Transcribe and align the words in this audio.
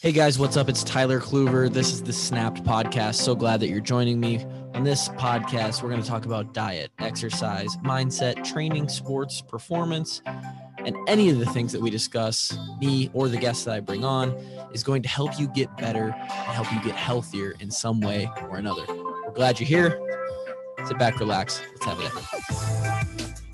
Hey 0.00 0.12
guys, 0.12 0.38
what's 0.38 0.58
up? 0.58 0.68
It's 0.68 0.84
Tyler 0.84 1.18
Kluver. 1.18 1.72
This 1.72 1.90
is 1.90 2.02
the 2.02 2.12
Snapped 2.12 2.62
podcast. 2.62 3.14
So 3.14 3.34
glad 3.34 3.60
that 3.60 3.70
you're 3.70 3.80
joining 3.80 4.20
me. 4.20 4.44
On 4.74 4.84
this 4.84 5.08
podcast, 5.08 5.82
we're 5.82 5.88
going 5.88 6.02
to 6.02 6.06
talk 6.06 6.26
about 6.26 6.52
diet, 6.52 6.90
exercise, 6.98 7.78
mindset, 7.78 8.44
training, 8.44 8.90
sports, 8.90 9.40
performance, 9.40 10.20
and 10.84 10.94
any 11.08 11.30
of 11.30 11.38
the 11.38 11.46
things 11.46 11.72
that 11.72 11.80
we 11.80 11.88
discuss, 11.88 12.58
me 12.78 13.08
or 13.14 13.30
the 13.30 13.38
guests 13.38 13.64
that 13.64 13.74
I 13.74 13.80
bring 13.80 14.04
on, 14.04 14.32
is 14.74 14.84
going 14.84 15.00
to 15.00 15.08
help 15.08 15.40
you 15.40 15.48
get 15.48 15.74
better 15.78 16.08
and 16.08 16.52
help 16.52 16.70
you 16.70 16.82
get 16.82 16.94
healthier 16.94 17.54
in 17.60 17.70
some 17.70 18.02
way 18.02 18.28
or 18.50 18.58
another. 18.58 18.84
We're 18.88 19.32
glad 19.32 19.58
you're 19.58 19.66
here. 19.66 19.98
Sit 20.86 20.98
back, 20.98 21.18
relax. 21.20 21.62
Let's 21.72 21.86
have 21.86 22.00
it. 22.00 23.45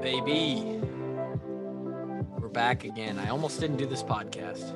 Baby? 0.00 0.80
We're 2.38 2.48
back 2.48 2.84
again. 2.84 3.18
I 3.18 3.28
almost 3.28 3.60
didn't 3.60 3.76
do 3.76 3.86
this 3.86 4.02
podcast. 4.02 4.74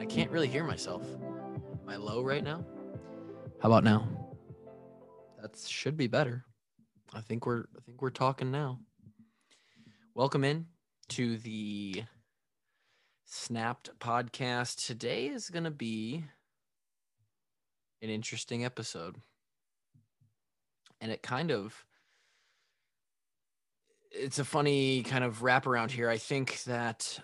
I 0.00 0.04
can't 0.04 0.30
really 0.30 0.48
hear 0.48 0.64
myself. 0.64 1.02
Am 1.82 1.88
I 1.88 1.96
low 1.96 2.22
right 2.22 2.44
now? 2.44 2.64
How 3.60 3.68
about 3.68 3.84
now? 3.84 4.08
That 5.40 5.56
should 5.56 5.96
be 5.96 6.06
better. 6.06 6.44
I 7.14 7.20
think 7.20 7.46
we're 7.46 7.64
I 7.76 7.80
think 7.84 8.02
we're 8.02 8.10
talking 8.10 8.50
now. 8.50 8.80
Welcome 10.14 10.44
in 10.44 10.66
to 11.10 11.38
the 11.38 12.04
Snapped 13.24 13.90
podcast. 13.98 14.84
Today 14.86 15.28
is 15.28 15.48
going 15.50 15.64
to 15.64 15.70
be 15.70 16.24
an 18.02 18.10
interesting 18.10 18.64
episode. 18.64 19.16
And 21.00 21.10
it 21.10 21.22
kind 21.22 21.50
of 21.50 21.84
it's 24.10 24.38
a 24.38 24.44
funny 24.44 25.02
kind 25.02 25.24
of 25.24 25.40
wraparound 25.40 25.90
here. 25.90 26.08
I 26.08 26.18
think 26.18 26.62
that 26.64 27.18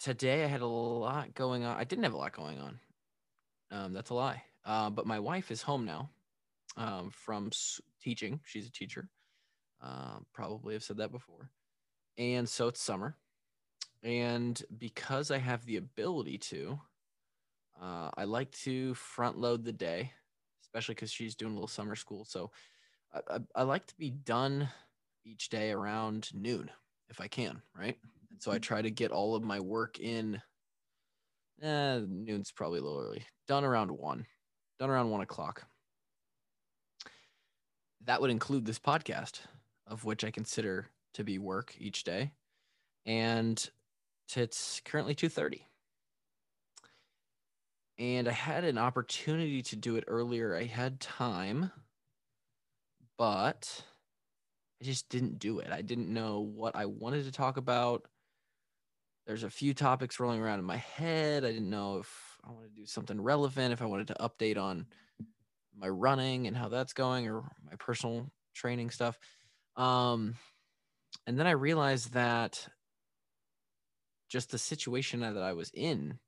today 0.00 0.44
I 0.44 0.46
had 0.46 0.60
a 0.60 0.66
lot 0.66 1.34
going 1.34 1.64
on. 1.64 1.76
I 1.76 1.84
didn't 1.84 2.04
have 2.04 2.14
a 2.14 2.18
lot 2.18 2.32
going 2.32 2.58
on. 2.58 2.80
Um, 3.70 3.92
that's 3.92 4.10
a 4.10 4.14
lie. 4.14 4.42
Uh, 4.64 4.90
but 4.90 5.06
my 5.06 5.18
wife 5.18 5.50
is 5.50 5.62
home 5.62 5.84
now 5.84 6.10
um, 6.76 7.10
from 7.10 7.50
teaching. 8.02 8.40
She's 8.44 8.66
a 8.66 8.72
teacher. 8.72 9.08
Uh, 9.80 10.18
probably 10.32 10.74
have 10.74 10.84
said 10.84 10.98
that 10.98 11.10
before. 11.10 11.50
And 12.18 12.48
so 12.48 12.68
it's 12.68 12.80
summer. 12.80 13.16
And 14.02 14.60
because 14.78 15.30
I 15.30 15.38
have 15.38 15.64
the 15.64 15.76
ability 15.76 16.38
to, 16.38 16.78
uh, 17.80 18.10
I 18.16 18.24
like 18.24 18.50
to 18.62 18.94
front 18.94 19.38
load 19.38 19.64
the 19.64 19.72
day, 19.72 20.12
especially 20.62 20.94
because 20.94 21.10
she's 21.10 21.34
doing 21.34 21.52
a 21.52 21.54
little 21.54 21.68
summer 21.68 21.96
school. 21.96 22.24
So 22.24 22.50
I, 23.14 23.20
I, 23.34 23.38
I 23.54 23.62
like 23.62 23.86
to 23.86 23.96
be 23.96 24.10
done 24.10 24.68
each 25.24 25.48
day 25.48 25.70
around 25.70 26.30
noon 26.34 26.70
if 27.08 27.20
I 27.20 27.28
can, 27.28 27.62
right? 27.78 27.98
And 28.30 28.42
so 28.42 28.52
I 28.52 28.58
try 28.58 28.82
to 28.82 28.90
get 28.90 29.12
all 29.12 29.34
of 29.34 29.42
my 29.42 29.60
work 29.60 30.00
in. 30.00 30.40
Eh, 31.62 32.00
noon's 32.08 32.50
probably 32.50 32.80
a 32.80 32.82
little 32.82 33.00
early. 33.00 33.24
Done 33.46 33.64
around 33.64 33.90
one, 33.90 34.26
done 34.78 34.90
around 34.90 35.10
one 35.10 35.20
o'clock. 35.20 35.64
That 38.04 38.20
would 38.20 38.30
include 38.30 38.64
this 38.64 38.80
podcast, 38.80 39.40
of 39.86 40.04
which 40.04 40.24
I 40.24 40.30
consider 40.30 40.88
to 41.14 41.22
be 41.22 41.38
work 41.38 41.74
each 41.78 42.02
day, 42.02 42.32
and 43.06 43.70
it's 44.34 44.80
currently 44.84 45.14
two 45.14 45.28
thirty. 45.28 45.66
And 47.98 48.26
I 48.26 48.32
had 48.32 48.64
an 48.64 48.78
opportunity 48.78 49.62
to 49.62 49.76
do 49.76 49.96
it 49.96 50.04
earlier. 50.08 50.56
I 50.56 50.64
had 50.64 50.98
time, 50.98 51.70
but 53.18 53.84
I 54.80 54.84
just 54.84 55.08
didn't 55.08 55.38
do 55.38 55.60
it. 55.60 55.70
I 55.70 55.82
didn't 55.82 56.12
know 56.12 56.40
what 56.40 56.76
I 56.76 56.86
wanted 56.86 57.24
to 57.24 57.32
talk 57.32 57.56
about. 57.56 58.06
There's 59.26 59.44
a 59.44 59.50
few 59.50 59.74
topics 59.74 60.18
rolling 60.18 60.40
around 60.40 60.58
in 60.58 60.64
my 60.64 60.78
head. 60.78 61.44
I 61.44 61.52
didn't 61.52 61.70
know 61.70 61.98
if 61.98 62.38
I 62.44 62.50
wanted 62.50 62.74
to 62.74 62.80
do 62.80 62.86
something 62.86 63.20
relevant, 63.20 63.72
if 63.72 63.80
I 63.80 63.86
wanted 63.86 64.08
to 64.08 64.16
update 64.20 64.58
on 64.58 64.86
my 65.76 65.88
running 65.88 66.46
and 66.46 66.56
how 66.56 66.68
that's 66.68 66.92
going 66.92 67.28
or 67.28 67.42
my 67.64 67.76
personal 67.78 68.30
training 68.54 68.90
stuff. 68.90 69.18
Um, 69.76 70.34
and 71.26 71.38
then 71.38 71.46
I 71.46 71.52
realized 71.52 72.14
that 72.14 72.66
just 74.28 74.50
the 74.50 74.58
situation 74.58 75.20
that 75.20 75.36
I 75.36 75.52
was 75.52 75.70
in 75.74 76.18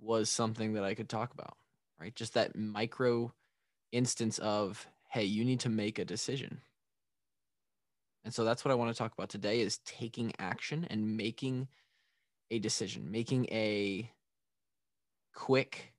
was 0.00 0.28
something 0.28 0.74
that 0.74 0.84
I 0.84 0.94
could 0.94 1.08
talk 1.08 1.32
about, 1.32 1.56
right? 2.00 2.14
Just 2.14 2.34
that 2.34 2.56
micro 2.56 3.32
instance 3.92 4.38
of, 4.38 4.86
hey, 5.12 5.24
you 5.24 5.44
need 5.44 5.60
to 5.60 5.68
make 5.68 5.98
a 5.98 6.06
decision. 6.06 6.62
And 8.24 8.32
so 8.32 8.44
that's 8.44 8.64
what 8.64 8.72
I 8.72 8.76
want 8.76 8.90
to 8.90 8.96
talk 8.96 9.12
about 9.12 9.28
today 9.28 9.60
is 9.60 9.78
taking 9.84 10.32
action 10.38 10.86
and 10.88 11.18
making 11.18 11.68
a 12.50 12.58
decision, 12.58 13.10
making 13.10 13.44
a 13.50 14.10
quick, 15.34 15.92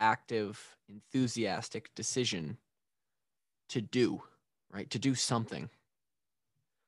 active, 0.00 0.78
enthusiastic 0.88 1.94
decision 1.94 2.56
to 3.68 3.82
do, 3.82 4.22
right? 4.72 4.88
To 4.88 4.98
do 4.98 5.14
something. 5.14 5.68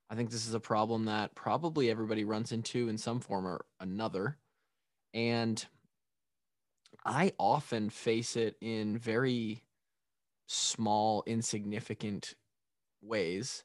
I 0.09 0.15
think 0.15 0.31
this 0.31 0.49
is 0.49 0.55
a 0.55 0.61
problem 0.61 1.05
that 1.05 1.35
probably 1.35 1.91
everybody 1.91 2.25
runs 2.25 2.53
into 2.53 2.89
in 2.89 2.97
some 2.97 3.21
form 3.21 3.47
or 3.47 3.67
another. 3.81 4.39
And 5.13 5.63
I 7.05 7.33
often 7.39 7.91
face 7.91 8.35
it 8.35 8.57
in 8.63 8.97
very 8.97 9.63
small, 10.51 11.23
insignificant 11.27 12.35
ways. 13.01 13.63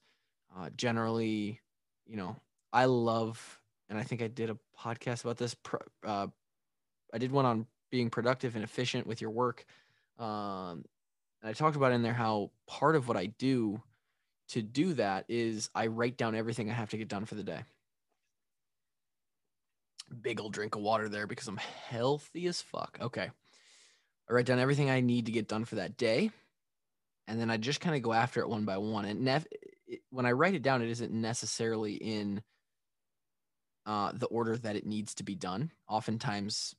Uh, 0.56 0.70
generally, 0.78 1.60
you 2.06 2.16
know, 2.16 2.36
I 2.72 2.86
love, 2.86 3.60
and 3.90 3.98
I 3.98 4.04
think 4.04 4.22
I 4.22 4.28
did 4.28 4.52
a 4.52 4.58
podcast 4.80 5.24
about 5.24 5.38
this. 5.38 5.56
Uh, 6.06 6.28
I 7.12 7.18
did 7.18 7.32
one 7.32 7.46
on 7.46 7.66
being 7.90 8.10
productive 8.10 8.56
and 8.56 8.64
efficient 8.64 9.08
with 9.08 9.20
your 9.20 9.32
work. 9.32 9.66
Um, 10.20 10.86
and 11.42 11.50
I 11.50 11.54
talked 11.54 11.76
about 11.76 11.92
in 11.92 12.04
there 12.04 12.14
how 12.14 12.52
part 12.68 12.96
of 12.96 13.08
what 13.08 13.18
I 13.18 13.28
do 13.28 13.82
to 14.50 14.62
do 14.62 14.94
that 14.94 15.26
is 15.28 15.70
I 15.74 15.88
write 15.88 16.18
down 16.18 16.36
everything 16.36 16.70
I 16.70 16.74
have 16.74 16.92
to 16.92 16.98
get 16.98 17.08
done 17.08 17.26
for 17.26 17.36
the 17.36 17.44
day. 17.44 17.64
Big 20.22 20.40
old 20.40 20.54
drink 20.54 20.76
of 20.76 20.82
water 20.82 21.10
there 21.10 21.26
because 21.26 21.48
I'm 21.48 21.58
healthy 21.58 22.46
as 22.46 22.62
fuck. 22.62 23.00
Okay. 23.02 23.32
I 24.30 24.34
write 24.34 24.46
down 24.46 24.60
everything 24.60 24.92
I 24.92 25.02
need 25.02 25.26
to 25.26 25.32
get 25.32 25.48
done 25.48 25.66
for 25.66 25.76
that 25.76 25.98
day. 25.98 26.30
And 27.28 27.40
then 27.40 27.50
I 27.50 27.58
just 27.58 27.82
kind 27.82 27.96
of 27.96 28.02
go 28.02 28.14
after 28.14 28.42
it 28.42 28.50
one 28.50 28.66
by 28.66 28.78
one. 28.78 29.06
And 29.06 29.22
nef- 29.22 29.48
it, 29.88 30.02
when 30.10 30.26
I 30.26 30.32
write 30.32 30.56
it 30.56 30.62
down, 30.62 30.82
it 30.82 30.90
isn't 30.90 31.12
necessarily 31.12 31.94
in 31.94 32.42
uh, 33.86 34.12
the 34.14 34.28
order 34.28 34.58
that 34.58 34.76
it 34.76 34.86
needs 34.86 35.16
to 35.16 35.24
be 35.24 35.36
done. 35.36 35.72
Oftentimes, 35.88 36.76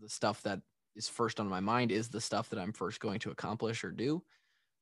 the 0.00 0.08
stuff 0.08 0.42
that 0.42 0.60
is 0.94 1.08
first 1.08 1.40
on 1.40 1.48
my 1.48 1.60
mind 1.60 1.92
is 1.92 2.08
the 2.08 2.20
stuff 2.20 2.50
that 2.50 2.58
I'm 2.58 2.72
first 2.72 3.00
going 3.00 3.20
to 3.20 3.30
accomplish 3.30 3.84
or 3.84 3.90
do. 3.90 4.22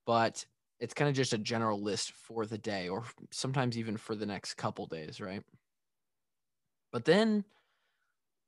But 0.06 0.44
it's 0.80 0.94
kind 0.94 1.08
of 1.08 1.14
just 1.14 1.32
a 1.32 1.38
general 1.38 1.80
list 1.80 2.12
for 2.12 2.46
the 2.46 2.58
day 2.58 2.88
or 2.88 3.04
sometimes 3.30 3.78
even 3.78 3.96
for 3.96 4.14
the 4.14 4.26
next 4.26 4.54
couple 4.54 4.86
days, 4.86 5.20
right? 5.20 5.42
But 6.92 7.04
then, 7.04 7.44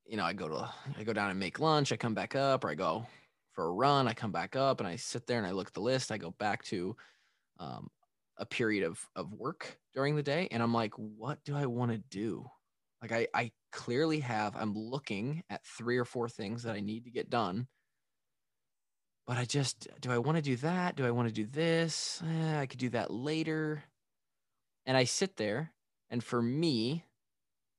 you 0.07 0.17
know, 0.17 0.25
I 0.25 0.33
go 0.33 0.49
to 0.49 0.71
I 0.99 1.05
go 1.05 1.13
down 1.13 1.31
and 1.31 1.41
make 1.41 1.59
lunch, 1.59 1.93
I 1.93 1.97
come 1.97 2.15
back 2.15 2.37
up, 2.37 2.65
or 2.65 2.71
I 2.71 2.75
go 2.75 3.07
for 3.57 3.67
a 3.67 3.73
run, 3.73 4.07
I 4.07 4.15
come 4.15 4.31
back 4.31 4.55
up 4.55 4.79
and 4.79 4.89
I 4.89 4.95
sit 4.95 5.27
there 5.27 5.39
and 5.39 5.47
I 5.47 5.51
look 5.51 5.67
at 5.67 5.75
the 5.75 5.81
list, 5.81 6.13
I 6.13 6.19
go 6.19 6.31
back 6.31 6.63
to 6.67 6.97
um, 7.59 7.89
a 8.37 8.47
period 8.47 8.85
of 8.85 9.05
of 9.17 9.33
work 9.33 9.79
during 9.95 10.15
the 10.15 10.23
day, 10.23 10.47
and 10.53 10.63
I'm 10.63 10.75
like, 10.75 10.95
what 10.95 11.43
do 11.45 11.57
I 11.57 11.67
want 11.67 11.91
to 11.91 11.99
do? 11.99 12.47
Like 13.03 13.11
I 13.11 13.27
I 13.35 13.51
clearly 13.73 14.21
have 14.21 14.55
I'm 14.55 14.75
looking 14.75 15.43
at 15.51 15.67
three 15.67 15.99
or 15.99 16.05
four 16.05 16.29
things 16.29 16.63
that 16.63 16.77
I 16.77 16.81
need 16.81 17.05
to 17.07 17.11
get 17.11 17.31
done 17.31 17.67
but 19.27 19.37
I 19.37 19.45
just 19.45 19.89
do 20.01 20.13
I 20.13 20.19
want 20.19 20.37
to 20.37 20.43
do 20.43 20.57
that? 20.57 20.97
Do 20.97 21.05
I 21.05 21.11
want 21.11 21.29
to 21.29 21.35
do 21.35 21.47
this? 21.47 22.23
Eh, 22.25 22.61
I 22.61 22.67
could 22.67 22.79
do 22.79 22.91
that 22.91 23.11
later. 23.11 23.83
And 24.87 24.97
I 24.97 25.03
sit 25.05 25.37
there, 25.37 25.73
and 26.11 26.23
for 26.23 26.41
me, 26.41 27.05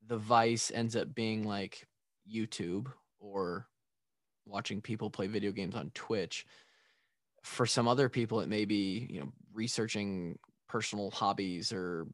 the 0.05 0.17
vice 0.17 0.71
ends 0.71 0.95
up 0.95 1.15
being 1.15 1.43
like 1.43 1.87
YouTube 2.29 2.91
or 3.19 3.67
watching 4.47 4.81
people 4.81 5.09
play 5.09 5.27
video 5.27 5.51
games 5.51 5.75
on 5.75 5.91
Twitch. 5.93 6.45
For 7.43 7.65
some 7.65 7.87
other 7.87 8.09
people, 8.09 8.41
it 8.41 8.49
may 8.49 8.65
be 8.65 9.07
you 9.09 9.19
know 9.19 9.31
researching 9.53 10.37
personal 10.67 11.11
hobbies 11.11 11.71
or 11.71 12.07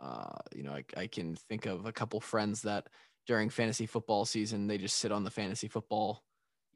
uh, 0.00 0.38
you 0.54 0.62
know 0.62 0.72
I, 0.72 0.84
I 0.96 1.06
can 1.06 1.34
think 1.34 1.66
of 1.66 1.86
a 1.86 1.92
couple 1.92 2.20
friends 2.20 2.62
that 2.62 2.88
during 3.26 3.50
fantasy 3.50 3.86
football 3.86 4.24
season 4.24 4.66
they 4.66 4.78
just 4.78 4.96
sit 4.96 5.12
on 5.12 5.22
the 5.22 5.30
fantasy 5.30 5.68
football 5.68 6.22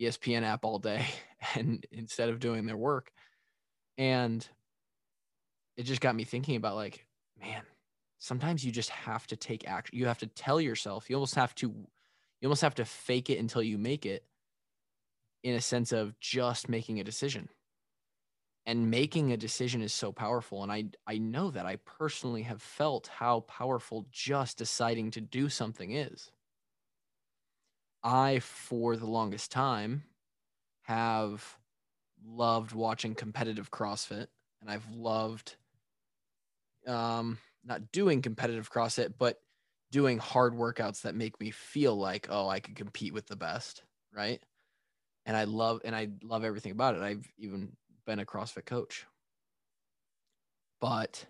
ESPN 0.01 0.43
app 0.43 0.65
all 0.65 0.79
day 0.79 1.07
and 1.55 1.87
instead 1.91 2.29
of 2.29 2.41
doing 2.41 2.67
their 2.67 2.77
work. 2.77 3.11
And 3.99 4.47
it 5.77 5.85
just 5.85 6.01
got 6.01 6.15
me 6.15 6.25
thinking 6.25 6.57
about 6.57 6.77
like, 6.77 7.07
man, 7.41 7.63
sometimes 8.19 8.65
you 8.65 8.73
just 8.73 8.91
have 8.91 9.27
to 9.29 9.37
take 9.37 9.69
action. 9.69 9.99
You 9.99 10.07
have 10.07 10.19
to 10.19 10.27
tell 10.27 10.61
yourself, 10.61 11.09
you 11.09 11.17
almost 11.17 11.35
have 11.35 11.55
to 11.57 11.69
you 11.69 12.49
almost 12.49 12.63
have 12.63 12.75
to 12.77 12.85
fake 12.85 13.31
it 13.31 13.39
until 13.39 13.63
you 13.63 13.79
make 13.79 14.05
it 14.05 14.25
in 15.43 15.55
a 15.55 15.61
sense 15.61 15.93
of 15.93 16.19
just 16.21 16.69
making 16.69 17.01
a 17.01 17.05
decision. 17.05 17.49
And 18.65 18.91
making 18.91 19.33
a 19.33 19.37
decision 19.37 19.83
is 19.83 19.93
so 19.93 20.13
powerful 20.13 20.63
and 20.63 20.71
I 20.71 20.85
I 21.07 21.19
know 21.19 21.51
that 21.51 21.67
I 21.67 21.77
personally 21.77 22.43
have 22.43 22.63
felt 22.63 23.09
how 23.09 23.41
powerful 23.41 24.07
just 24.11 24.57
deciding 24.59 25.11
to 25.13 25.21
do 25.21 25.49
something 25.49 25.91
is. 25.93 26.31
I 28.03 28.41
for 28.41 28.97
the 28.97 29.07
longest 29.07 29.51
time 29.51 30.05
have 30.83 31.59
loved 32.25 32.73
watching 32.73 33.15
competitive 33.15 33.71
CrossFit 33.71 34.29
and 34.61 34.71
I've 34.71 34.89
loved 34.91 35.57
um 36.87 37.39
not 37.65 37.93
doing 37.93 38.23
competitive 38.23 38.71
CrossFit, 38.73 39.15
but 39.19 39.41
doing 39.93 40.19
hard 40.19 40.53
workouts 40.55 41.03
that 41.03 41.15
make 41.15 41.39
me 41.39 41.51
feel 41.53 41.95
like, 41.95 42.27
oh, 42.29 42.49
I 42.49 42.59
could 42.59 42.75
compete 42.75 43.13
with 43.13 43.27
the 43.27 43.37
best, 43.37 43.85
right? 44.13 44.43
And 45.25 45.37
I 45.37 45.45
love 45.45 45.81
and 45.85 45.95
I 45.95 46.09
love 46.23 46.45
everything 46.45 46.73
about 46.73 46.97
it. 46.97 47.03
I've 47.03 47.27
even 47.39 47.77
been 48.07 48.19
a 48.19 48.25
CrossFit 48.25 48.67
coach. 48.67 49.07
But 50.81 51.27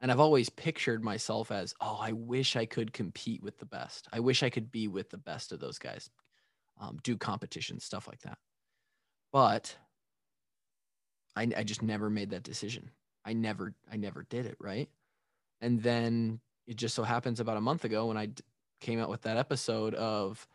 and 0.00 0.10
I've 0.10 0.20
always 0.20 0.48
pictured 0.50 1.02
myself 1.02 1.50
as, 1.50 1.74
oh, 1.80 1.98
I 2.00 2.12
wish 2.12 2.56
I 2.56 2.66
could 2.66 2.92
compete 2.92 3.42
with 3.42 3.58
the 3.58 3.66
best. 3.66 4.08
I 4.12 4.20
wish 4.20 4.42
I 4.42 4.50
could 4.50 4.70
be 4.70 4.88
with 4.88 5.10
the 5.10 5.18
best 5.18 5.52
of 5.52 5.60
those 5.60 5.78
guys, 5.78 6.10
um, 6.80 6.98
do 7.02 7.16
competitions, 7.16 7.84
stuff 7.84 8.06
like 8.06 8.20
that. 8.20 8.38
But 9.32 9.76
I, 11.34 11.48
I 11.56 11.62
just 11.62 11.82
never 11.82 12.10
made 12.10 12.30
that 12.30 12.42
decision. 12.42 12.90
I 13.24 13.32
never, 13.32 13.74
I 13.90 13.96
never 13.96 14.26
did 14.28 14.46
it. 14.46 14.56
Right. 14.60 14.88
And 15.60 15.82
then 15.82 16.40
it 16.66 16.76
just 16.76 16.94
so 16.94 17.02
happens 17.02 17.40
about 17.40 17.56
a 17.56 17.62
month 17.62 17.84
ago 17.84 18.06
when 18.06 18.16
I 18.16 18.26
d- 18.26 18.42
came 18.80 19.00
out 19.00 19.08
with 19.08 19.22
that 19.22 19.38
episode 19.38 19.94
of 19.94 20.46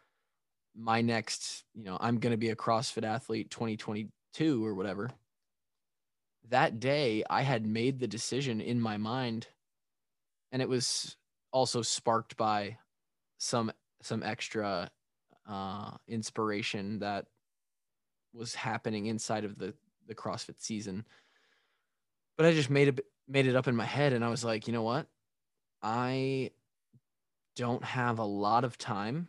my 0.75 1.01
next, 1.01 1.63
you 1.73 1.83
know, 1.83 1.97
I'm 1.99 2.19
going 2.19 2.31
to 2.31 2.37
be 2.37 2.49
a 2.49 2.55
CrossFit 2.55 3.03
athlete 3.03 3.49
2022 3.49 4.65
or 4.65 4.73
whatever. 4.73 5.11
That 6.49 6.79
day, 6.79 7.23
I 7.29 7.41
had 7.41 7.65
made 7.65 7.99
the 7.99 8.07
decision 8.07 8.61
in 8.61 8.79
my 8.79 8.97
mind, 8.97 9.47
and 10.51 10.61
it 10.61 10.69
was 10.69 11.15
also 11.51 11.81
sparked 11.81 12.37
by 12.37 12.77
some 13.37 13.71
some 14.01 14.23
extra 14.23 14.89
uh, 15.47 15.91
inspiration 16.07 16.99
that 16.99 17.27
was 18.33 18.55
happening 18.55 19.05
inside 19.05 19.45
of 19.45 19.57
the 19.57 19.73
the 20.07 20.15
CrossFit 20.15 20.59
season. 20.59 21.05
But 22.37 22.45
I 22.47 22.53
just 22.53 22.69
made 22.69 22.89
it 22.89 23.05
made 23.27 23.47
it 23.47 23.55
up 23.55 23.67
in 23.67 23.75
my 23.75 23.85
head 23.85 24.13
and 24.13 24.25
I 24.25 24.29
was 24.29 24.43
like, 24.43 24.67
you 24.67 24.73
know 24.73 24.83
what? 24.83 25.07
I 25.81 26.51
don't 27.55 27.83
have 27.83 28.19
a 28.19 28.25
lot 28.25 28.63
of 28.63 28.77
time 28.77 29.27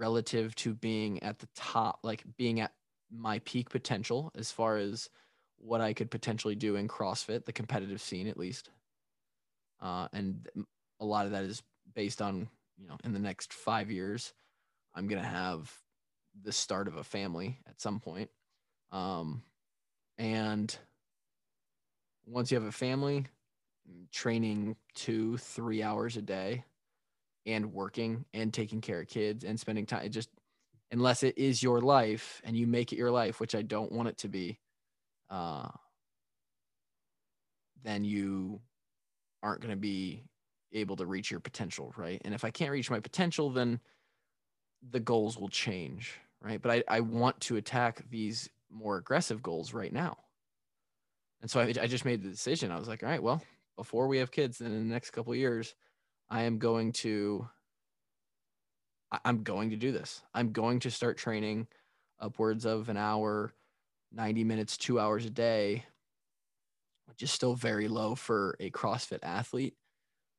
relative 0.00 0.54
to 0.56 0.72
being 0.72 1.22
at 1.22 1.38
the 1.38 1.48
top, 1.54 2.00
like 2.02 2.24
being 2.38 2.58
at 2.58 2.72
my 3.12 3.38
peak 3.40 3.68
potential 3.68 4.32
as 4.34 4.50
far 4.50 4.78
as 4.78 5.10
what 5.58 5.82
I 5.82 5.92
could 5.92 6.10
potentially 6.10 6.54
do 6.54 6.76
in 6.76 6.88
CrossFit, 6.88 7.44
the 7.44 7.52
competitive 7.52 8.00
scene 8.00 8.26
at 8.26 8.38
least. 8.38 8.70
Uh, 9.80 10.08
and 10.14 10.48
a 11.00 11.04
lot 11.04 11.26
of 11.26 11.32
that 11.32 11.44
is 11.44 11.62
based 11.94 12.22
on, 12.22 12.48
you 12.78 12.88
know, 12.88 12.96
in 13.04 13.12
the 13.12 13.18
next 13.18 13.52
five 13.52 13.90
years, 13.90 14.32
I'm 14.94 15.06
going 15.06 15.20
to 15.20 15.28
have 15.28 15.70
the 16.42 16.52
start 16.52 16.88
of 16.88 16.96
a 16.96 17.04
family 17.04 17.58
at 17.68 17.80
some 17.80 18.00
point. 18.00 18.30
Um, 18.92 19.42
and 20.16 20.74
once 22.26 22.50
you 22.50 22.58
have 22.58 22.66
a 22.66 22.72
family, 22.72 23.26
training 24.12 24.76
two, 24.94 25.36
three 25.36 25.82
hours 25.82 26.16
a 26.16 26.22
day 26.22 26.64
and 27.46 27.72
working 27.72 28.24
and 28.34 28.52
taking 28.52 28.80
care 28.80 29.00
of 29.00 29.08
kids 29.08 29.44
and 29.44 29.58
spending 29.58 29.86
time, 29.86 30.04
it 30.04 30.10
just, 30.10 30.28
unless 30.92 31.22
it 31.22 31.38
is 31.38 31.62
your 31.62 31.80
life 31.80 32.40
and 32.44 32.56
you 32.56 32.66
make 32.66 32.92
it 32.92 32.96
your 32.96 33.10
life, 33.10 33.40
which 33.40 33.54
I 33.54 33.62
don't 33.62 33.92
want 33.92 34.08
it 34.08 34.18
to 34.18 34.28
be, 34.28 34.58
uh, 35.30 35.68
then 37.82 38.04
you 38.04 38.60
aren't 39.42 39.60
going 39.60 39.72
to 39.72 39.80
be 39.80 40.24
able 40.72 40.96
to 40.96 41.06
reach 41.06 41.30
your 41.30 41.40
potential, 41.40 41.92
right? 41.96 42.20
And 42.24 42.34
if 42.34 42.44
I 42.44 42.50
can't 42.50 42.70
reach 42.70 42.90
my 42.90 43.00
potential, 43.00 43.50
then 43.50 43.80
the 44.88 45.00
goals 45.00 45.38
will 45.38 45.48
change, 45.48 46.18
right? 46.42 46.60
But 46.60 46.84
I, 46.88 46.96
I 46.96 47.00
want 47.00 47.40
to 47.42 47.56
attack 47.56 48.04
these 48.10 48.48
more 48.70 48.96
aggressive 48.96 49.42
goals 49.42 49.72
right 49.72 49.92
now. 49.92 50.16
And 51.40 51.50
so 51.50 51.60
I, 51.60 51.72
I 51.80 51.86
just 51.86 52.04
made 52.04 52.22
the 52.22 52.28
decision. 52.28 52.70
I 52.70 52.78
was 52.78 52.88
like, 52.88 53.02
all 53.02 53.08
right, 53.08 53.22
well, 53.22 53.42
before 53.76 54.08
we 54.08 54.18
have 54.18 54.30
kids, 54.30 54.58
then 54.58 54.72
in 54.72 54.88
the 54.88 54.92
next 54.92 55.10
couple 55.10 55.34
years, 55.34 55.74
I 56.30 56.42
am 56.42 56.58
going 56.58 56.92
to, 56.92 57.48
I'm 59.24 59.42
going 59.42 59.70
to 59.70 59.76
do 59.76 59.90
this. 59.90 60.22
I'm 60.32 60.52
going 60.52 60.80
to 60.80 60.90
start 60.90 61.18
training 61.18 61.66
upwards 62.20 62.64
of 62.64 62.88
an 62.88 62.96
hour, 62.96 63.52
90 64.12 64.44
minutes, 64.44 64.76
two 64.76 65.00
hours 65.00 65.24
a 65.24 65.30
day, 65.30 65.84
which 67.06 67.22
is 67.22 67.30
still 67.30 67.54
very 67.54 67.88
low 67.88 68.14
for 68.14 68.56
a 68.60 68.70
CrossFit 68.70 69.18
athlete. 69.22 69.74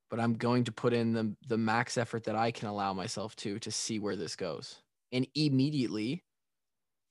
But 0.09 0.19
I'm 0.19 0.33
going 0.33 0.65
to 0.65 0.71
put 0.71 0.93
in 0.93 1.13
the, 1.13 1.35
the 1.47 1.57
max 1.57 1.97
effort 1.97 2.25
that 2.25 2.35
I 2.35 2.51
can 2.51 2.67
allow 2.67 2.93
myself 2.93 3.35
to 3.37 3.59
to 3.59 3.71
see 3.71 3.99
where 3.99 4.15
this 4.15 4.35
goes. 4.35 4.77
And 5.11 5.27
immediately, 5.35 6.23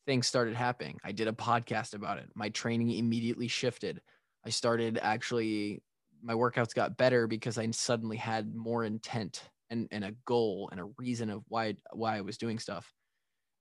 things 0.07 0.27
started 0.27 0.55
happening. 0.55 0.99
I 1.05 1.13
did 1.13 1.29
a 1.29 1.33
podcast 1.33 1.95
about 1.95 2.19
it. 2.19 2.29
My 2.35 2.49
training 2.51 2.91
immediately 2.91 3.49
shifted. 3.49 4.01
I 4.45 4.51
started 4.51 4.99
actually, 5.03 5.83
my 6.23 6.35
workouts 6.35 6.75
got 6.75 6.97
better 6.97 7.27
because 7.27 7.59
I 7.59 7.71
suddenly 7.71 8.17
had 8.17 8.55
more 8.55 8.85
intent 8.85 9.43
and, 9.71 9.89
and 9.91 10.05
a 10.05 10.15
goal 10.25 10.69
and 10.73 10.81
a 10.81 10.91
reason 10.99 11.31
of 11.31 11.43
why 11.49 11.77
why 11.93 12.17
I 12.17 12.21
was 12.21 12.39
doing 12.39 12.59
stuff. 12.59 12.93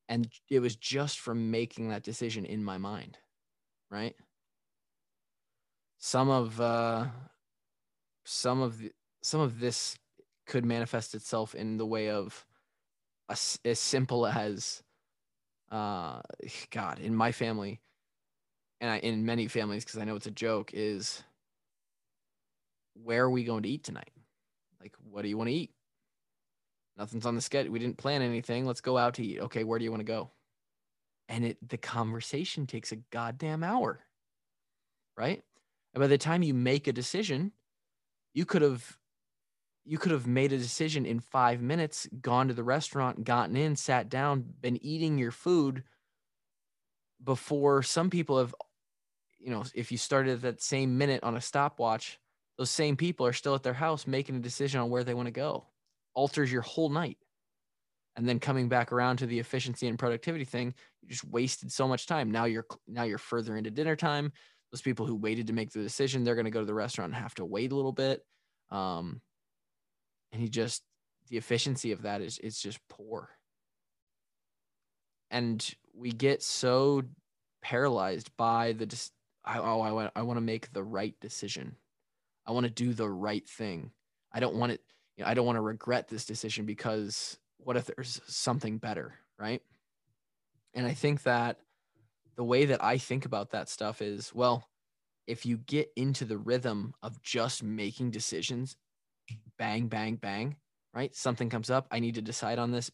And 0.07 0.27
it 0.49 0.59
was 0.59 0.75
just 0.75 1.19
from 1.19 1.51
making 1.51 1.89
that 1.89 2.03
decision 2.03 2.45
in 2.45 2.63
my 2.63 2.77
mind, 2.77 3.17
right? 3.91 4.15
Some 5.99 6.29
of 6.29 6.59
uh, 6.59 7.05
some 8.25 8.61
of 8.61 8.79
the, 8.79 8.91
some 9.21 9.41
of 9.41 9.59
this 9.59 9.97
could 10.47 10.65
manifest 10.65 11.13
itself 11.13 11.53
in 11.55 11.77
the 11.77 11.85
way 11.85 12.09
of 12.09 12.45
a, 13.29 13.37
as 13.65 13.79
simple 13.79 14.25
as 14.25 14.81
uh, 15.71 16.21
God, 16.71 16.99
in 16.99 17.15
my 17.15 17.31
family, 17.31 17.81
and 18.81 18.89
I, 18.91 18.97
in 18.99 19.25
many 19.25 19.47
families, 19.47 19.83
because 19.83 19.99
I 19.99 20.05
know 20.05 20.15
it's 20.15 20.25
a 20.25 20.31
joke, 20.31 20.71
is 20.73 21.23
where 23.03 23.23
are 23.23 23.29
we 23.29 23.43
going 23.43 23.63
to 23.63 23.69
eat 23.69 23.83
tonight? 23.83 24.11
Like, 24.81 24.93
what 25.09 25.23
do 25.23 25.29
you 25.29 25.37
want 25.37 25.49
to 25.49 25.53
eat? 25.53 25.71
Nothing's 26.97 27.25
on 27.25 27.35
the 27.35 27.41
schedule. 27.41 27.71
We 27.71 27.79
didn't 27.79 27.97
plan 27.97 28.21
anything. 28.21 28.65
Let's 28.65 28.81
go 28.81 28.97
out 28.97 29.15
to 29.15 29.25
eat. 29.25 29.39
Okay, 29.39 29.63
where 29.63 29.79
do 29.79 29.85
you 29.85 29.91
want 29.91 30.01
to 30.01 30.05
go? 30.05 30.31
And 31.29 31.45
it 31.45 31.57
the 31.67 31.77
conversation 31.77 32.65
takes 32.65 32.91
a 32.91 32.97
goddamn 32.97 33.63
hour. 33.63 34.01
Right? 35.15 35.43
And 35.93 36.01
by 36.01 36.07
the 36.07 36.17
time 36.17 36.43
you 36.43 36.53
make 36.53 36.87
a 36.87 36.93
decision, 36.93 37.51
you 38.33 38.45
could 38.45 38.61
have 38.61 38.97
you 39.85 39.97
could 39.97 40.11
have 40.11 40.27
made 40.27 40.51
a 40.51 40.57
decision 40.57 41.05
in 41.05 41.19
five 41.19 41.61
minutes, 41.61 42.07
gone 42.21 42.47
to 42.49 42.53
the 42.53 42.63
restaurant, 42.63 43.23
gotten 43.23 43.55
in, 43.55 43.75
sat 43.75 44.09
down, 44.09 44.45
been 44.61 44.77
eating 44.85 45.17
your 45.17 45.31
food 45.31 45.83
before 47.23 47.81
some 47.81 48.09
people 48.09 48.37
have, 48.37 48.53
you 49.39 49.49
know, 49.49 49.63
if 49.73 49.91
you 49.91 49.97
started 49.97 50.33
at 50.33 50.41
that 50.41 50.61
same 50.61 50.97
minute 50.97 51.23
on 51.23 51.35
a 51.35 51.41
stopwatch, 51.41 52.19
those 52.59 52.69
same 52.69 52.95
people 52.95 53.25
are 53.25 53.33
still 53.33 53.55
at 53.55 53.63
their 53.63 53.73
house 53.73 54.05
making 54.05 54.35
a 54.35 54.39
decision 54.39 54.79
on 54.79 54.91
where 54.91 55.03
they 55.03 55.15
want 55.15 55.25
to 55.25 55.31
go. 55.31 55.65
Alters 56.13 56.51
your 56.51 56.61
whole 56.61 56.89
night. 56.89 57.17
And 58.15 58.29
then 58.29 58.39
coming 58.39 58.69
back 58.69 58.91
around 58.91 59.17
to 59.17 59.25
the 59.25 59.39
efficiency 59.39 59.87
and 59.87 59.97
productivity 59.97 60.45
thing, 60.45 60.75
you 61.01 61.09
just 61.09 61.23
wasted 61.23 61.71
so 61.71 61.87
much 61.87 62.05
time. 62.05 62.29
Now 62.29 62.45
you're 62.45 62.65
now 62.87 63.03
you're 63.03 63.17
further 63.17 63.57
into 63.57 63.71
dinner 63.71 63.95
time. 63.95 64.31
Those 64.71 64.81
people 64.81 65.07
who 65.07 65.15
waited 65.15 65.47
to 65.47 65.53
make 65.53 65.71
the 65.71 65.81
decision, 65.81 66.23
they're 66.23 66.35
going 66.35 66.45
to 66.45 66.51
go 66.51 66.59
to 66.59 66.65
the 66.65 66.73
restaurant 66.73 67.13
and 67.13 67.21
have 67.23 67.33
to 67.35 67.45
wait 67.45 67.71
a 67.71 67.75
little 67.75 67.93
bit. 67.93 68.21
Um, 68.69 69.21
and 70.31 70.41
he 70.41 70.49
just 70.49 70.83
the 71.29 71.37
efficiency 71.37 71.91
of 71.91 72.03
that 72.03 72.21
is 72.21 72.37
is 72.39 72.59
just 72.59 72.79
poor 72.89 73.29
and 75.31 75.75
we 75.93 76.11
get 76.11 76.41
so 76.41 77.03
paralyzed 77.61 78.35
by 78.37 78.73
the 78.73 78.85
dis- 78.85 79.11
oh 79.45 79.81
I 79.81 79.91
want 79.91 80.11
I 80.15 80.21
want 80.23 80.37
to 80.37 80.41
make 80.41 80.71
the 80.73 80.83
right 80.83 81.15
decision. 81.19 81.75
I 82.49 82.51
want 82.51 82.63
to 82.63 82.71
do 82.71 82.93
the 82.93 83.07
right 83.07 83.47
thing. 83.47 83.91
I 84.33 84.39
don't 84.39 84.55
want 84.55 84.71
it 84.71 84.81
you 85.15 85.23
know, 85.23 85.29
I 85.29 85.35
don't 85.35 85.45
want 85.45 85.57
to 85.57 85.61
regret 85.61 86.07
this 86.07 86.25
decision 86.25 86.65
because 86.65 87.37
what 87.57 87.77
if 87.77 87.85
there's 87.85 88.21
something 88.25 88.79
better, 88.79 89.13
right? 89.37 89.61
And 90.73 90.87
I 90.87 90.95
think 90.95 91.23
that 91.23 91.59
the 92.37 92.43
way 92.43 92.65
that 92.65 92.83
I 92.83 92.97
think 92.97 93.25
about 93.25 93.51
that 93.51 93.69
stuff 93.69 94.01
is 94.01 94.33
well, 94.33 94.67
if 95.27 95.45
you 95.45 95.57
get 95.57 95.91
into 95.95 96.25
the 96.25 96.39
rhythm 96.39 96.95
of 97.03 97.21
just 97.21 97.61
making 97.61 98.09
decisions 98.09 98.75
bang, 99.59 99.87
bang, 99.87 100.15
bang, 100.15 100.55
right? 100.91 101.15
Something 101.15 101.51
comes 101.51 101.69
up. 101.69 101.85
I 101.91 101.99
need 101.99 102.15
to 102.15 102.21
decide 102.21 102.57
on 102.57 102.71
this. 102.71 102.89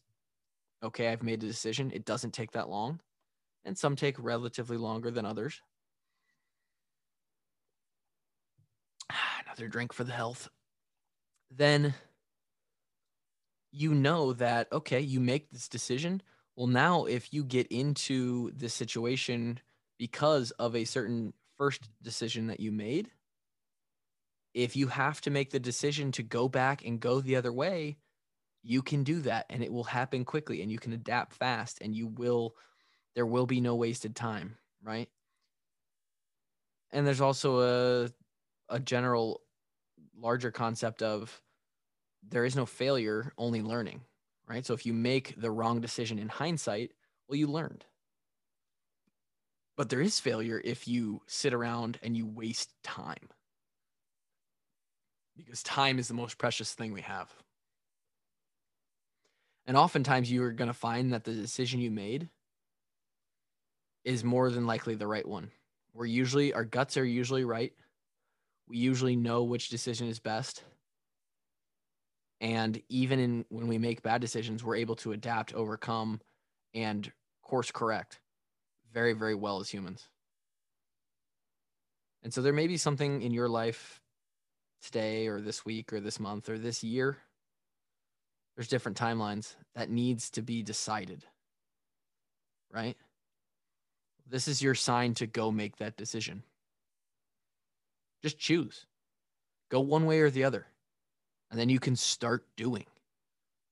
Okay, 0.84 1.08
I've 1.08 1.22
made 1.22 1.42
a 1.42 1.46
decision. 1.46 1.90
It 1.94 2.04
doesn't 2.04 2.34
take 2.34 2.50
that 2.52 2.68
long. 2.68 3.00
And 3.64 3.78
some 3.78 3.96
take 3.96 4.16
relatively 4.18 4.76
longer 4.76 5.10
than 5.10 5.24
others. 5.24 5.62
Another 9.56 9.68
drink 9.68 9.92
for 9.92 10.04
the 10.04 10.12
health, 10.12 10.48
then 11.50 11.94
you 13.72 13.94
know 13.94 14.32
that, 14.34 14.68
okay, 14.72 15.00
you 15.00 15.20
make 15.20 15.50
this 15.50 15.68
decision. 15.68 16.22
Well, 16.56 16.66
now 16.66 17.04
if 17.04 17.32
you 17.32 17.44
get 17.44 17.66
into 17.68 18.50
this 18.52 18.74
situation 18.74 19.60
because 19.98 20.50
of 20.52 20.74
a 20.74 20.84
certain 20.84 21.32
first 21.56 21.88
decision 22.02 22.48
that 22.48 22.60
you 22.60 22.72
made, 22.72 23.10
if 24.54 24.76
you 24.76 24.88
have 24.88 25.20
to 25.22 25.30
make 25.30 25.50
the 25.50 25.60
decision 25.60 26.12
to 26.12 26.22
go 26.22 26.48
back 26.48 26.84
and 26.84 27.00
go 27.00 27.20
the 27.20 27.36
other 27.36 27.52
way, 27.52 27.98
you 28.62 28.82
can 28.82 29.04
do 29.04 29.20
that 29.20 29.46
and 29.50 29.62
it 29.62 29.72
will 29.72 29.84
happen 29.84 30.24
quickly 30.24 30.62
and 30.62 30.72
you 30.72 30.78
can 30.78 30.92
adapt 30.92 31.34
fast 31.34 31.78
and 31.80 31.94
you 31.94 32.08
will 32.08 32.54
there 33.14 33.26
will 33.26 33.46
be 33.46 33.60
no 33.60 33.74
wasted 33.74 34.14
time, 34.14 34.56
right? 34.82 35.08
And 36.92 37.06
there's 37.06 37.20
also 37.20 37.60
a 37.60 38.10
a 38.68 38.80
general 38.80 39.42
larger 40.18 40.50
concept 40.50 41.02
of 41.02 41.40
there 42.28 42.44
is 42.44 42.56
no 42.56 42.66
failure, 42.66 43.32
only 43.38 43.62
learning, 43.62 44.00
right? 44.48 44.64
So 44.64 44.74
if 44.74 44.86
you 44.86 44.92
make 44.92 45.34
the 45.40 45.50
wrong 45.50 45.80
decision 45.80 46.18
in 46.18 46.28
hindsight, 46.28 46.92
well 47.28 47.38
you 47.38 47.46
learned. 47.46 47.84
But 49.76 49.90
there 49.90 50.00
is 50.00 50.18
failure 50.18 50.60
if 50.64 50.88
you 50.88 51.20
sit 51.26 51.52
around 51.52 51.98
and 52.02 52.16
you 52.16 52.26
waste 52.26 52.70
time. 52.82 53.28
Because 55.36 55.62
time 55.62 55.98
is 55.98 56.08
the 56.08 56.14
most 56.14 56.38
precious 56.38 56.72
thing 56.72 56.92
we 56.92 57.02
have. 57.02 57.30
And 59.66 59.76
oftentimes 59.76 60.30
you 60.30 60.42
are 60.44 60.52
going 60.52 60.68
to 60.68 60.74
find 60.74 61.12
that 61.12 61.24
the 61.24 61.34
decision 61.34 61.80
you 61.80 61.90
made 61.90 62.30
is 64.04 64.24
more 64.24 64.50
than 64.50 64.66
likely 64.66 64.94
the 64.94 65.06
right 65.06 65.26
one. 65.26 65.50
We're 65.92 66.06
usually, 66.06 66.54
our 66.54 66.64
guts 66.64 66.96
are 66.96 67.04
usually 67.04 67.44
right. 67.44 67.72
We 68.68 68.78
usually 68.78 69.16
know 69.16 69.44
which 69.44 69.68
decision 69.68 70.08
is 70.08 70.18
best. 70.18 70.64
And 72.40 72.80
even 72.88 73.18
in 73.18 73.44
when 73.48 73.66
we 73.66 73.78
make 73.78 74.02
bad 74.02 74.20
decisions, 74.20 74.62
we're 74.62 74.76
able 74.76 74.96
to 74.96 75.12
adapt, 75.12 75.54
overcome, 75.54 76.20
and 76.74 77.10
course 77.42 77.70
correct 77.70 78.20
very, 78.92 79.12
very 79.12 79.34
well 79.34 79.60
as 79.60 79.68
humans. 79.68 80.08
And 82.22 82.32
so 82.32 82.42
there 82.42 82.52
may 82.52 82.66
be 82.66 82.76
something 82.76 83.22
in 83.22 83.32
your 83.32 83.48
life 83.48 84.00
today 84.82 85.26
or 85.26 85.40
this 85.40 85.64
week 85.64 85.92
or 85.92 86.00
this 86.00 86.20
month 86.20 86.48
or 86.48 86.58
this 86.58 86.82
year 86.84 87.18
there's 88.54 88.68
different 88.68 88.98
timelines 88.98 89.54
that 89.74 89.90
needs 89.90 90.30
to 90.30 90.42
be 90.42 90.62
decided 90.62 91.24
right 92.72 92.96
this 94.28 94.48
is 94.48 94.62
your 94.62 94.74
sign 94.74 95.14
to 95.14 95.26
go 95.26 95.50
make 95.50 95.76
that 95.76 95.96
decision 95.96 96.42
just 98.22 98.38
choose 98.38 98.86
go 99.70 99.80
one 99.80 100.06
way 100.06 100.20
or 100.20 100.30
the 100.30 100.44
other 100.44 100.66
and 101.50 101.58
then 101.58 101.68
you 101.68 101.78
can 101.78 101.96
start 101.96 102.46
doing 102.56 102.86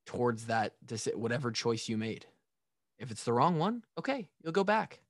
towards 0.07 0.47
that 0.47 0.75
whatever 1.15 1.51
choice 1.51 1.89
you 1.89 1.97
made 1.97 2.27
if 2.99 3.11
it's 3.11 3.25
the 3.25 3.33
wrong 3.33 3.59
one 3.59 3.83
okay 3.99 4.27
you'll 4.43 4.53
go 4.53 4.65
back 4.65 5.01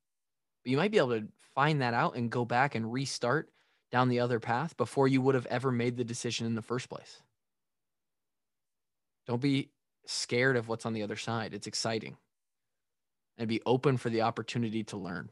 but 0.63 0.71
you 0.71 0.77
might 0.77 0.91
be 0.91 0.99
able 0.99 1.21
to 1.21 1.27
find 1.55 1.81
that 1.81 1.95
out 1.95 2.17
and 2.17 2.31
go 2.31 2.45
back 2.45 2.75
and 2.75 2.93
restart 2.93 3.51
down 3.91 4.09
the 4.09 4.21
other 4.21 4.41
path 4.41 4.77
before 4.77 5.07
you 5.07 5.21
would 5.21 5.35
have 5.35 5.47
ever 5.47 5.71
made 5.71 5.97
the 5.97 6.05
decision 6.05 6.47
in 6.47 6.55
the 6.55 6.63
first 6.63 6.89
place 6.89 7.23
don't 9.27 9.41
be 9.41 9.71
scared 10.07 10.57
of 10.57 10.69
what's 10.69 10.87
on 10.87 10.93
the 10.93 11.03
other 11.03 11.17
side. 11.17 11.55
It's 11.55 11.67
exciting. 11.67 12.17
And 13.37 13.49
be 13.49 13.61
open 13.67 13.97
for 13.97 14.11
the 14.11 14.23
opportunity 14.23 14.85
to 14.85 14.97
learn. 14.97 15.31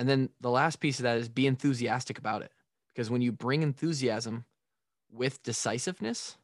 And 0.00 0.08
then 0.08 0.30
the 0.40 0.48
last 0.48 0.80
piece 0.80 0.98
of 0.98 1.02
that 1.02 1.18
is 1.18 1.28
be 1.28 1.46
enthusiastic 1.46 2.16
about 2.16 2.40
it. 2.40 2.50
Because 2.88 3.10
when 3.10 3.20
you 3.20 3.32
bring 3.32 3.62
enthusiasm 3.62 4.46
with 5.12 5.42
decisiveness, 5.42 6.38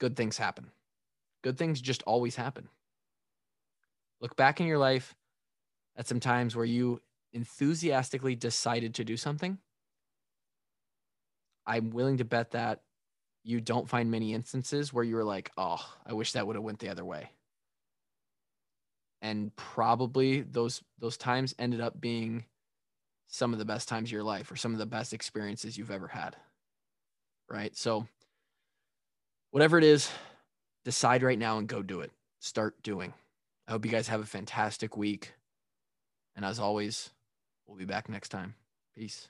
good 0.00 0.16
things 0.16 0.38
happen. 0.38 0.70
Good 1.42 1.58
things 1.58 1.82
just 1.82 2.02
always 2.04 2.36
happen. 2.36 2.70
Look 4.22 4.36
back 4.36 4.58
in 4.58 4.66
your 4.66 4.78
life 4.78 5.14
at 5.94 6.08
some 6.08 6.18
times 6.18 6.56
where 6.56 6.64
you 6.64 7.02
enthusiastically 7.34 8.36
decided 8.36 8.94
to 8.94 9.04
do 9.04 9.18
something. 9.18 9.58
I'm 11.66 11.90
willing 11.90 12.16
to 12.16 12.24
bet 12.24 12.52
that 12.52 12.80
you 13.42 13.60
don't 13.60 13.86
find 13.86 14.10
many 14.10 14.32
instances 14.32 14.94
where 14.94 15.04
you're 15.04 15.24
like, 15.24 15.50
oh, 15.58 15.84
I 16.06 16.14
wish 16.14 16.32
that 16.32 16.46
would 16.46 16.56
have 16.56 16.64
went 16.64 16.78
the 16.78 16.88
other 16.88 17.04
way. 17.04 17.32
And 19.20 19.54
probably 19.56 20.40
those 20.40 20.82
those 20.98 21.18
times 21.18 21.54
ended 21.58 21.82
up 21.82 22.00
being 22.00 22.46
some 23.26 23.52
of 23.52 23.58
the 23.58 23.64
best 23.64 23.88
times 23.88 24.08
of 24.08 24.12
your 24.12 24.22
life 24.22 24.50
or 24.50 24.56
some 24.56 24.72
of 24.72 24.78
the 24.78 24.86
best 24.86 25.12
experiences 25.12 25.76
you've 25.76 25.90
ever 25.90 26.08
had. 26.08 26.36
Right? 27.48 27.76
So 27.76 28.06
whatever 29.50 29.78
it 29.78 29.84
is, 29.84 30.10
decide 30.84 31.22
right 31.22 31.38
now 31.38 31.58
and 31.58 31.68
go 31.68 31.82
do 31.82 32.00
it. 32.00 32.12
Start 32.40 32.82
doing. 32.82 33.14
I 33.66 33.72
hope 33.72 33.84
you 33.84 33.90
guys 33.90 34.08
have 34.08 34.20
a 34.20 34.26
fantastic 34.26 34.96
week. 34.96 35.32
And 36.36 36.44
as 36.44 36.58
always, 36.58 37.10
we'll 37.66 37.78
be 37.78 37.84
back 37.84 38.08
next 38.08 38.28
time. 38.28 38.54
Peace. 38.94 39.28